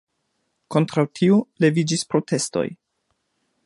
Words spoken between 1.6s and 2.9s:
leviĝis protestoj.